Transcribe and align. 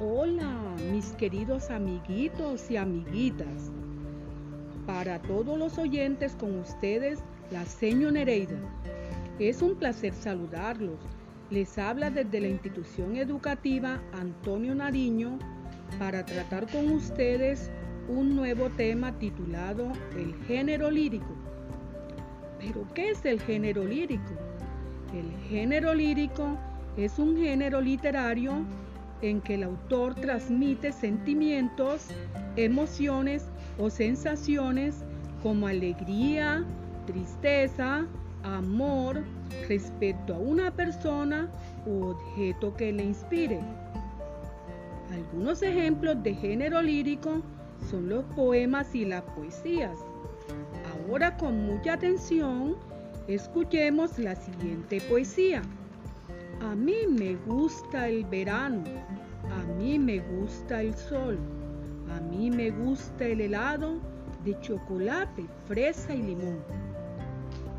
Hola, 0.00 0.76
mis 0.90 1.12
queridos 1.18 1.68
amiguitos 1.68 2.70
y 2.70 2.78
amiguitas. 2.78 3.70
Para 4.86 5.20
todos 5.20 5.58
los 5.58 5.76
oyentes 5.76 6.34
con 6.36 6.58
ustedes, 6.58 7.18
la 7.50 7.66
seño 7.66 8.10
Nereida. 8.10 8.56
Es 9.38 9.60
un 9.60 9.74
placer 9.74 10.14
saludarlos. 10.14 11.00
Les 11.50 11.76
habla 11.76 12.08
desde 12.10 12.40
la 12.40 12.48
institución 12.48 13.16
educativa 13.16 14.00
Antonio 14.14 14.74
Nariño 14.74 15.38
para 15.98 16.24
tratar 16.24 16.66
con 16.72 16.90
ustedes 16.90 17.70
un 18.10 18.34
nuevo 18.34 18.68
tema 18.70 19.12
titulado 19.18 19.92
El 20.16 20.34
género 20.46 20.90
lírico. 20.90 21.34
¿Pero 22.58 22.86
qué 22.94 23.10
es 23.10 23.24
el 23.24 23.40
género 23.40 23.84
lírico? 23.84 24.32
El 25.14 25.30
género 25.48 25.94
lírico 25.94 26.58
es 26.96 27.18
un 27.18 27.36
género 27.36 27.80
literario 27.80 28.64
en 29.22 29.40
que 29.40 29.54
el 29.54 29.62
autor 29.62 30.14
transmite 30.14 30.92
sentimientos, 30.92 32.08
emociones 32.56 33.46
o 33.78 33.90
sensaciones 33.90 35.04
como 35.42 35.66
alegría, 35.66 36.64
tristeza, 37.06 38.06
amor 38.42 39.22
respecto 39.68 40.34
a 40.34 40.38
una 40.38 40.70
persona 40.70 41.48
u 41.86 42.06
objeto 42.06 42.74
que 42.74 42.92
le 42.92 43.04
inspire. 43.04 43.60
Algunos 45.12 45.62
ejemplos 45.62 46.22
de 46.22 46.34
género 46.34 46.82
lírico 46.82 47.42
son 47.88 48.08
los 48.08 48.24
poemas 48.36 48.94
y 48.94 49.04
las 49.04 49.22
poesías. 49.22 49.96
Ahora 50.92 51.36
con 51.36 51.66
mucha 51.66 51.94
atención, 51.94 52.76
escuchemos 53.28 54.18
la 54.18 54.34
siguiente 54.34 55.00
poesía. 55.02 55.62
A 56.60 56.74
mí 56.74 57.06
me 57.08 57.36
gusta 57.46 58.08
el 58.08 58.24
verano, 58.24 58.84
a 59.50 59.64
mí 59.78 59.98
me 59.98 60.18
gusta 60.18 60.82
el 60.82 60.94
sol, 60.94 61.38
a 62.14 62.20
mí 62.20 62.50
me 62.50 62.70
gusta 62.70 63.24
el 63.26 63.40
helado 63.40 63.98
de 64.44 64.58
chocolate, 64.60 65.46
fresa 65.66 66.14
y 66.14 66.22
limón. 66.22 66.58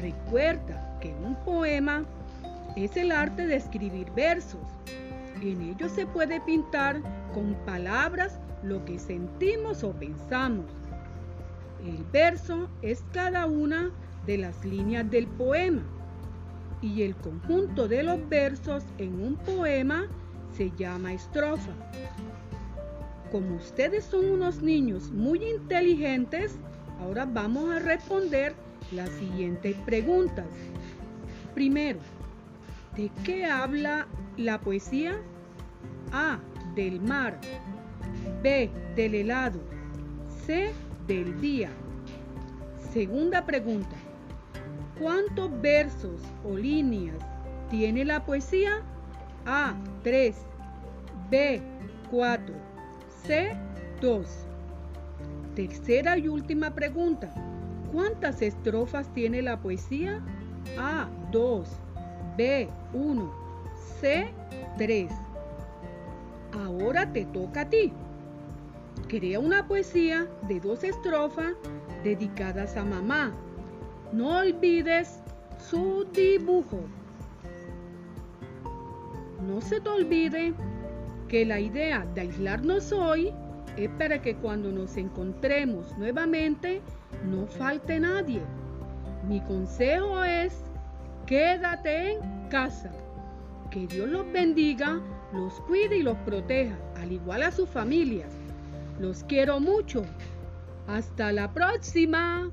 Recuerda 0.00 0.98
que 1.00 1.14
un 1.24 1.36
poema 1.44 2.04
es 2.76 2.96
el 2.96 3.12
arte 3.12 3.46
de 3.46 3.56
escribir 3.56 4.10
versos. 4.12 4.60
En 5.40 5.60
ellos 5.60 5.92
se 5.92 6.06
puede 6.06 6.40
pintar 6.40 7.00
con 7.34 7.54
palabras 7.66 8.38
lo 8.62 8.84
que 8.84 8.98
sentimos 8.98 9.84
o 9.84 9.92
pensamos. 9.92 10.66
El 11.84 12.04
verso 12.12 12.68
es 12.80 13.04
cada 13.12 13.46
una 13.46 13.90
de 14.26 14.38
las 14.38 14.64
líneas 14.64 15.10
del 15.10 15.26
poema 15.26 15.82
y 16.80 17.02
el 17.02 17.14
conjunto 17.16 17.88
de 17.88 18.02
los 18.02 18.28
versos 18.28 18.84
en 18.98 19.20
un 19.20 19.36
poema 19.36 20.06
se 20.56 20.70
llama 20.72 21.12
estrofa. 21.12 21.70
Como 23.30 23.56
ustedes 23.56 24.04
son 24.04 24.28
unos 24.28 24.60
niños 24.62 25.10
muy 25.10 25.42
inteligentes, 25.42 26.56
ahora 27.00 27.24
vamos 27.24 27.70
a 27.70 27.78
responder 27.78 28.54
las 28.92 29.08
siguientes 29.10 29.74
preguntas. 29.86 30.46
Primero, 31.54 32.00
¿de 32.96 33.10
qué 33.24 33.46
habla 33.46 34.06
la 34.36 34.60
poesía? 34.60 35.16
A. 36.12 36.38
Del 36.74 37.00
mar. 37.00 37.38
B. 38.42 38.70
Del 38.96 39.14
helado. 39.14 39.60
C. 40.46 40.72
Del 41.06 41.40
día. 41.40 41.70
Segunda 42.92 43.46
pregunta. 43.46 43.96
¿Cuántos 45.00 45.60
versos 45.60 46.20
o 46.44 46.56
líneas 46.56 47.16
tiene 47.70 48.04
la 48.04 48.24
poesía? 48.24 48.82
A. 49.46 49.74
3. 50.02 50.36
B. 51.30 51.62
4. 52.10 52.54
C. 53.24 53.56
2. 54.00 54.26
Tercera 55.54 56.18
y 56.18 56.28
última 56.28 56.74
pregunta. 56.74 57.32
¿Cuántas 57.92 58.42
estrofas 58.42 59.06
tiene 59.14 59.40
la 59.42 59.60
poesía? 59.60 60.20
A. 60.78 61.08
2. 61.30 61.68
B. 62.36 62.68
1. 62.92 63.32
C. 64.00 64.28
3. 64.78 65.12
Ahora 66.64 67.12
te 67.12 67.24
toca 67.26 67.62
a 67.62 67.68
ti. 67.70 67.92
Crea 69.12 69.38
una 69.38 69.68
poesía 69.68 70.26
de 70.48 70.58
dos 70.58 70.82
estrofas 70.84 71.52
dedicadas 72.02 72.78
a 72.78 72.82
mamá 72.82 73.30
no 74.10 74.38
olvides 74.38 75.20
su 75.58 76.06
dibujo. 76.14 76.80
No 79.46 79.60
se 79.60 79.82
te 79.82 79.88
olvide 79.90 80.54
que 81.28 81.44
la 81.44 81.60
idea 81.60 82.06
de 82.14 82.22
aislarnos 82.22 82.90
hoy 82.90 83.34
es 83.76 83.90
para 83.98 84.22
que 84.22 84.34
cuando 84.36 84.72
nos 84.72 84.96
encontremos 84.96 85.94
nuevamente 85.98 86.80
no 87.30 87.46
falte 87.46 88.00
nadie. 88.00 88.40
Mi 89.28 89.42
consejo 89.42 90.24
es, 90.24 90.54
quédate 91.26 92.14
en 92.14 92.48
casa. 92.48 92.90
Que 93.70 93.86
Dios 93.86 94.08
los 94.08 94.24
bendiga, 94.32 95.02
los 95.34 95.60
cuide 95.60 95.98
y 95.98 96.02
los 96.02 96.16
proteja, 96.20 96.78
al 96.96 97.12
igual 97.12 97.42
a 97.42 97.52
sus 97.52 97.68
familias. 97.68 98.41
Los 98.98 99.24
quiero 99.24 99.60
mucho. 99.60 100.02
Hasta 100.86 101.32
la 101.32 101.52
próxima. 101.52 102.50